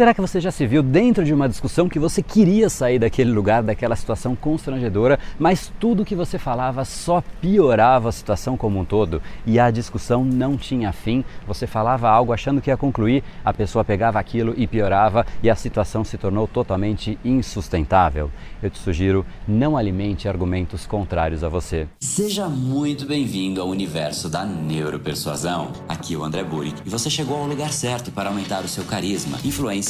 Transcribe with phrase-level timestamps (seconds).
[0.00, 3.30] Será que você já se viu dentro de uma discussão que você queria sair daquele
[3.30, 8.84] lugar, daquela situação constrangedora, mas tudo que você falava só piorava a situação como um
[8.86, 11.22] todo e a discussão não tinha fim?
[11.46, 15.54] Você falava algo achando que ia concluir, a pessoa pegava aquilo e piorava e a
[15.54, 18.30] situação se tornou totalmente insustentável.
[18.62, 21.86] Eu te sugiro, não alimente argumentos contrários a você.
[22.00, 25.72] Seja muito bem-vindo ao universo da neuropersuasão.
[25.86, 28.84] Aqui é o André Burick e você chegou ao lugar certo para aumentar o seu
[28.84, 29.89] carisma, influência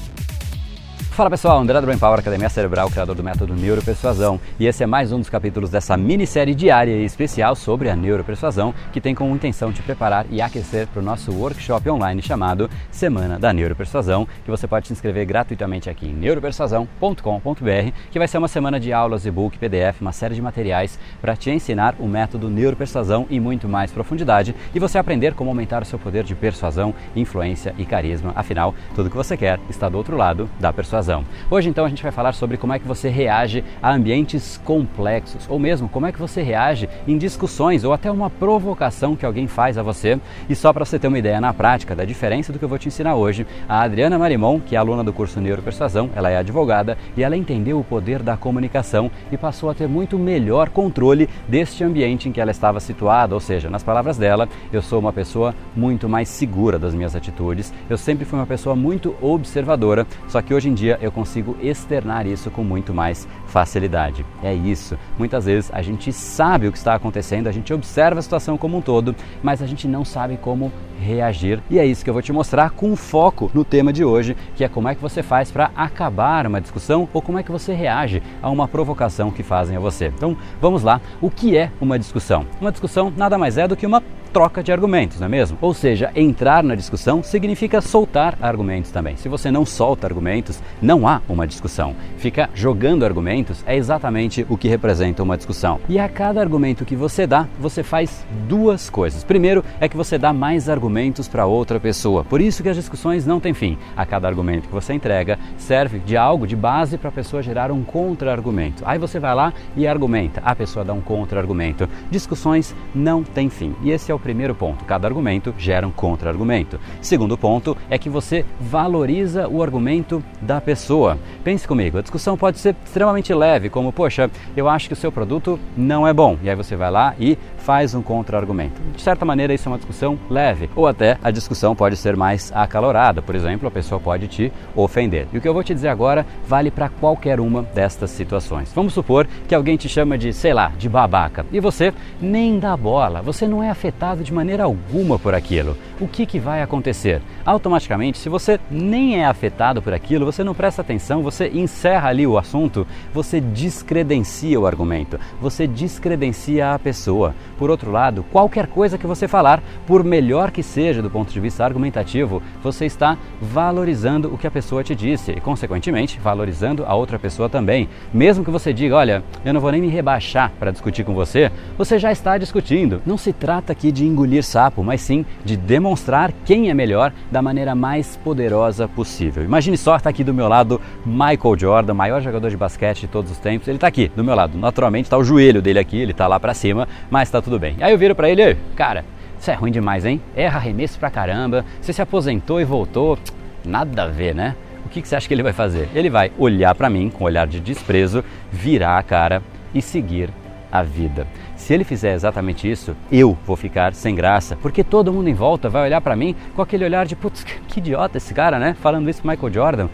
[1.11, 4.87] Fala pessoal, André do Brain Power, Academia Cerebral, criador do método Neuropersuasão, e esse é
[4.87, 9.35] mais um dos capítulos dessa minissérie diária e especial sobre a neuropersuasão, que tem como
[9.35, 14.49] intenção te preparar e aquecer para o nosso workshop online chamado Semana da Neuropersuasão, que
[14.49, 19.25] você pode se inscrever gratuitamente aqui em neuropersuasão.com.br, que vai ser uma semana de aulas,
[19.25, 23.91] e-book, PDF, uma série de materiais para te ensinar o método Neuropersuasão em muito mais
[23.91, 28.31] profundidade e você aprender como aumentar o seu poder de persuasão, influência e carisma.
[28.33, 31.00] Afinal, tudo que você quer está do outro lado da persuasão.
[31.49, 35.47] Hoje então a gente vai falar sobre como é que você reage a ambientes complexos,
[35.49, 39.47] ou mesmo como é que você reage em discussões ou até uma provocação que alguém
[39.47, 40.19] faz a você.
[40.49, 42.77] E só para você ter uma ideia na prática da diferença do que eu vou
[42.77, 46.97] te ensinar hoje, a Adriana Marimon, que é aluna do curso Neuropersuasão, ela é advogada
[47.15, 51.83] e ela entendeu o poder da comunicação e passou a ter muito melhor controle deste
[51.83, 55.53] ambiente em que ela estava situada, ou seja, nas palavras dela, eu sou uma pessoa
[55.75, 60.53] muito mais segura das minhas atitudes, eu sempre fui uma pessoa muito observadora, só que
[60.53, 64.25] hoje em dia dia eu consigo externar isso com muito mais facilidade.
[64.43, 64.97] É isso.
[65.17, 68.77] Muitas vezes a gente sabe o que está acontecendo, a gente observa a situação como
[68.77, 71.61] um todo, mas a gente não sabe como reagir.
[71.69, 74.63] E é isso que eu vou te mostrar com foco no tema de hoje, que
[74.63, 77.73] é como é que você faz para acabar uma discussão ou como é que você
[77.73, 80.07] reage a uma provocação que fazem a você.
[80.07, 81.01] Então, vamos lá.
[81.21, 82.45] O que é uma discussão?
[82.59, 85.57] Uma discussão nada mais é do que uma troca de argumentos, não é mesmo?
[85.61, 89.17] Ou seja, entrar na discussão significa soltar argumentos também.
[89.17, 91.95] Se você não solta argumentos, não há uma discussão.
[92.17, 95.79] Ficar jogando argumentos é exatamente o que representa uma discussão.
[95.89, 99.23] E a cada argumento que você dá, você faz duas coisas.
[99.23, 102.23] Primeiro é que você dá mais argumentos para outra pessoa.
[102.23, 103.77] Por isso que as discussões não têm fim.
[103.95, 107.71] A cada argumento que você entrega serve de algo de base para a pessoa gerar
[107.71, 108.83] um contra-argumento.
[108.85, 111.87] Aí você vai lá e argumenta, a pessoa dá um contra-argumento.
[112.09, 113.75] Discussões não têm fim.
[113.83, 114.85] E esse é o primeiro ponto.
[114.85, 116.79] Cada argumento gera um contra-argumento.
[117.01, 121.17] Segundo ponto é que você valoriza o argumento da pessoa.
[121.43, 125.11] Pense comigo, a discussão pode ser extremamente leve, como, poxa, eu acho que o seu
[125.11, 126.37] produto não é bom.
[126.43, 128.81] E aí você vai lá e faz um contra-argumento.
[128.95, 130.69] De certa maneira, isso é uma discussão leve.
[130.75, 133.21] Ou até a discussão pode ser mais acalorada.
[133.21, 135.27] Por exemplo, a pessoa pode te ofender.
[135.31, 138.71] E o que eu vou te dizer agora vale para qualquer uma destas situações.
[138.73, 141.45] Vamos supor que alguém te chama de, sei lá, de babaca.
[141.51, 143.21] E você nem dá bola.
[143.21, 145.77] Você não é afetado de maneira alguma por aquilo.
[145.99, 147.21] O que, que vai acontecer?
[147.45, 152.25] Automaticamente, se você nem é afetado por aquilo, você não presta atenção, você encerra ali
[152.25, 157.35] o assunto, você descredencia o argumento, você descredencia a pessoa.
[157.57, 161.39] Por outro lado, qualquer coisa que você falar, por melhor que seja do ponto de
[161.39, 166.93] vista argumentativo, você está valorizando o que a pessoa te disse e, consequentemente, valorizando a
[166.95, 167.89] outra pessoa também.
[168.13, 171.51] Mesmo que você diga, olha, eu não vou nem me rebaixar para discutir com você,
[171.77, 173.01] você já está discutindo.
[173.05, 177.41] Não se trata aqui de engolir sapo, mas sim de demonstrar quem é melhor da
[177.41, 179.43] maneira mais poderosa possível.
[179.43, 183.31] Imagine só, está aqui do meu lado Michael Jordan, maior jogador de basquete de todos
[183.31, 183.67] os tempos.
[183.67, 184.57] Ele está aqui do meu lado.
[184.57, 187.59] Naturalmente está o joelho dele aqui, ele está lá para cima, mas está tudo tudo
[187.59, 187.75] bem.
[187.81, 189.03] Aí eu viro para ele, cara,
[189.37, 190.21] isso é ruim demais, hein?
[190.33, 193.19] Erra arremesso pra caramba, você se aposentou e voltou,
[193.65, 194.55] nada a ver, né?
[194.85, 195.89] O que, que você acha que ele vai fazer?
[195.93, 199.41] Ele vai olhar para mim com um olhar de desprezo, virar a cara
[199.73, 200.29] e seguir
[200.71, 201.27] a vida.
[201.57, 205.67] Se ele fizer exatamente isso, eu vou ficar sem graça, porque todo mundo em volta
[205.67, 208.77] vai olhar para mim com aquele olhar de putz, que idiota esse cara, né?
[208.79, 209.89] Falando isso Michael Jordan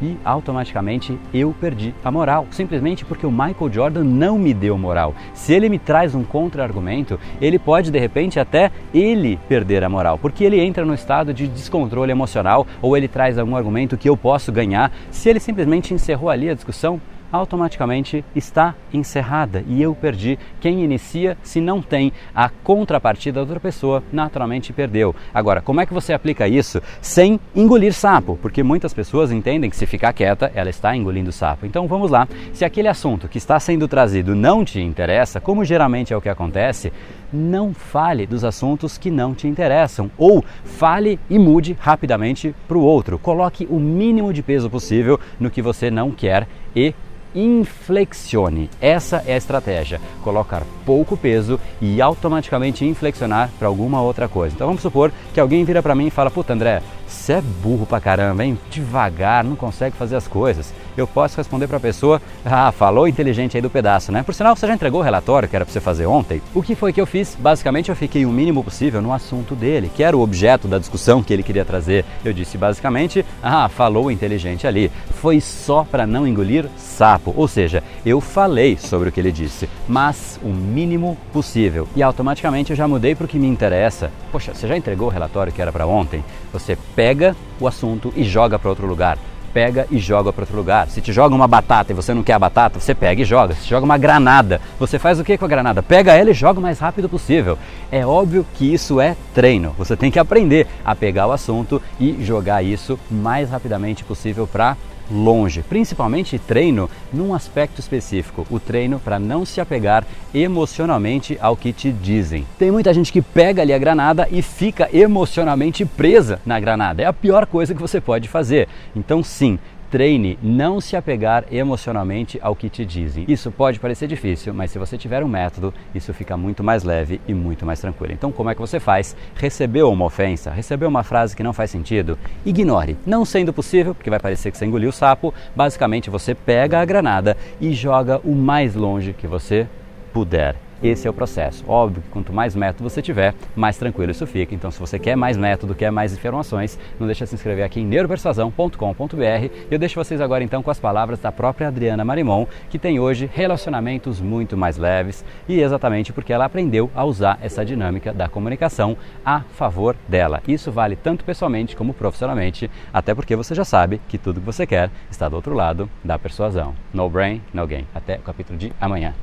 [0.00, 5.14] e automaticamente eu perdi a moral, simplesmente porque o Michael Jordan não me deu moral.
[5.34, 10.18] Se ele me traz um contra-argumento, ele pode de repente até ele perder a moral,
[10.18, 14.16] porque ele entra no estado de descontrole emocional ou ele traz algum argumento que eu
[14.16, 14.92] posso ganhar.
[15.10, 20.38] Se ele simplesmente encerrou ali a discussão, automaticamente está encerrada e eu perdi.
[20.60, 25.14] Quem inicia, se não tem a contrapartida da outra pessoa, naturalmente perdeu.
[25.32, 28.38] Agora, como é que você aplica isso sem engolir sapo?
[28.40, 31.66] Porque muitas pessoas entendem que se ficar quieta, ela está engolindo sapo.
[31.66, 32.28] Então vamos lá.
[32.52, 36.28] Se aquele assunto que está sendo trazido não te interessa, como geralmente é o que
[36.28, 36.92] acontece,
[37.32, 42.82] não fale dos assuntos que não te interessam ou fale e mude rapidamente para o
[42.82, 43.18] outro.
[43.18, 46.94] Coloque o mínimo de peso possível no que você não quer e
[47.34, 48.70] inflexione.
[48.80, 54.54] Essa é a estratégia: colocar pouco peso e automaticamente inflexionar para alguma outra coisa.
[54.54, 57.86] Então vamos supor que alguém vira para mim e fala: Puta, André, você é burro
[57.86, 58.58] pra caramba, hein?
[58.70, 60.72] Devagar, não consegue fazer as coisas.
[60.96, 64.22] Eu posso responder para a pessoa: Ah, falou inteligente aí do pedaço, né?
[64.22, 66.40] Por sinal, você já entregou o relatório que era para você fazer ontem?
[66.54, 67.36] O que foi que eu fiz?
[67.38, 71.22] Basicamente, eu fiquei o mínimo possível no assunto dele, que era o objeto da discussão
[71.22, 72.04] que ele queria trazer.
[72.24, 74.90] Eu disse basicamente: Ah, falou inteligente ali.
[75.20, 77.32] Foi só para não engolir sapo.
[77.36, 81.88] Ou seja, eu falei sobre o que ele disse, mas o mínimo possível.
[81.94, 84.10] E automaticamente eu já mudei para o que me interessa.
[84.32, 86.24] Poxa, você já entregou o relatório que era para ontem?
[86.52, 89.16] Você pega o assunto e joga para outro lugar
[89.54, 90.88] pega e joga para outro lugar.
[90.88, 93.52] Se te joga uma batata e você não quer a batata, você pega e joga.
[93.54, 95.82] Se te joga uma granada, você faz o que com a granada?
[95.82, 97.58] Pega ela e joga o mais rápido possível.
[97.90, 99.74] É óbvio que isso é treino.
[99.76, 104.76] Você tem que aprender a pegar o assunto e jogar isso mais rapidamente possível para
[105.10, 111.72] longe, principalmente treino num aspecto específico, o treino para não se apegar emocionalmente ao que
[111.72, 112.46] te dizem.
[112.58, 117.02] Tem muita gente que pega ali a granada e fica emocionalmente presa na granada.
[117.02, 118.68] É a pior coisa que você pode fazer.
[118.94, 119.58] Então, sim,
[119.90, 123.24] treine não se apegar emocionalmente ao que te dizem.
[123.28, 127.20] Isso pode parecer difícil, mas se você tiver um método, isso fica muito mais leve
[127.26, 128.12] e muito mais tranquilo.
[128.12, 129.16] Então, como é que você faz?
[129.34, 132.16] Recebeu uma ofensa, recebeu uma frase que não faz sentido?
[132.46, 132.96] Ignore.
[133.04, 136.84] Não sendo possível, porque vai parecer que você engoliu o sapo, basicamente você pega a
[136.84, 139.66] granada e joga o mais longe que você
[140.12, 140.69] puder.
[140.82, 141.64] Esse é o processo.
[141.68, 144.54] Óbvio que quanto mais método você tiver, mais tranquilo isso fica.
[144.54, 147.80] Então, se você quer mais método, quer mais informações, não deixa de se inscrever aqui
[147.80, 149.50] em neuropersuasão.com.br.
[149.70, 153.30] Eu deixo vocês agora então com as palavras da própria Adriana Marimon, que tem hoje
[153.32, 158.96] relacionamentos muito mais leves e exatamente porque ela aprendeu a usar essa dinâmica da comunicação
[159.24, 160.42] a favor dela.
[160.46, 164.66] Isso vale tanto pessoalmente como profissionalmente, até porque você já sabe que tudo que você
[164.66, 166.74] quer está do outro lado da persuasão.
[166.92, 167.86] No brain, no gain.
[167.94, 169.14] Até o capítulo de amanhã.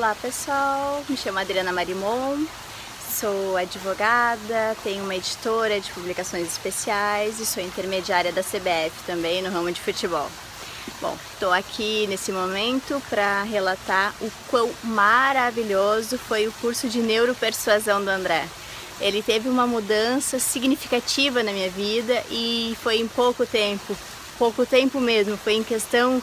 [0.00, 2.46] Olá pessoal, me chamo Adriana Marimon,
[3.20, 9.50] sou advogada, tenho uma editora de publicações especiais e sou intermediária da CBF também no
[9.50, 10.26] ramo de futebol.
[11.02, 18.02] Bom, estou aqui nesse momento para relatar o quão maravilhoso foi o curso de neuropersuasão
[18.02, 18.48] do André.
[19.02, 23.94] Ele teve uma mudança significativa na minha vida e foi em pouco tempo,
[24.38, 26.22] pouco tempo mesmo, foi em questão,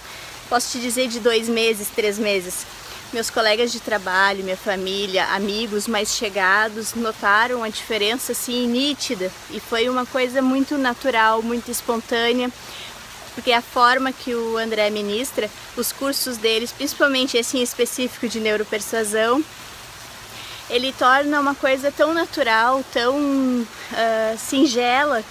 [0.49, 2.65] posso te dizer, de dois meses, três meses
[3.13, 9.59] meus colegas de trabalho, minha família, amigos mais chegados notaram a diferença assim nítida e
[9.59, 12.51] foi uma coisa muito natural, muito espontânea,
[13.33, 18.39] porque a forma que o André ministra, os cursos deles, principalmente esse em específico de
[18.39, 19.43] neuropersuasão,
[20.69, 25.23] ele torna uma coisa tão natural, tão uh, singela,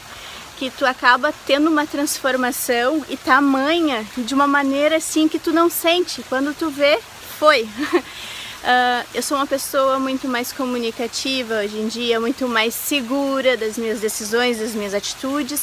[0.57, 5.69] que tu acaba tendo uma transformação e tamanha de uma maneira assim que tu não
[5.69, 6.25] sente.
[6.29, 6.99] Quando tu vê,
[7.39, 7.63] foi.
[7.63, 13.77] Uh, eu sou uma pessoa muito mais comunicativa hoje em dia, muito mais segura das
[13.77, 15.63] minhas decisões, das minhas atitudes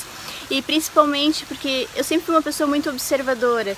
[0.50, 3.75] e principalmente porque eu sempre fui uma pessoa muito observadora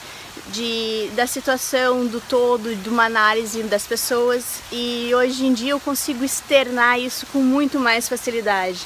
[0.51, 5.79] de, da situação, do todo, de uma análise das pessoas e hoje em dia eu
[5.79, 8.81] consigo externar isso com muito mais facilidade.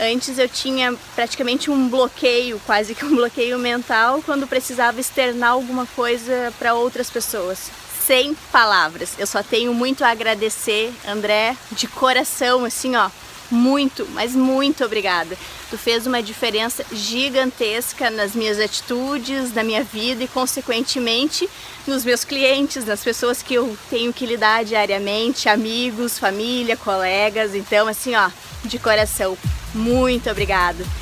[0.00, 5.86] Antes eu tinha praticamente um bloqueio, quase que um bloqueio mental, quando precisava externar alguma
[5.94, 9.10] coisa para outras pessoas sem palavras.
[9.18, 13.10] Eu só tenho muito a agradecer, André, de coração, assim, ó.
[13.50, 15.36] Muito, mas muito obrigada.
[15.68, 21.48] Tu fez uma diferença gigantesca nas minhas atitudes, na minha vida e, consequentemente,
[21.86, 27.54] nos meus clientes, nas pessoas que eu tenho que lidar diariamente, amigos, família, colegas.
[27.54, 28.30] Então, assim, ó,
[28.64, 29.36] de coração,
[29.74, 31.01] muito obrigada.